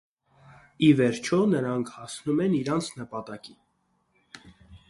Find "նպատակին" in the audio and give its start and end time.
3.03-3.61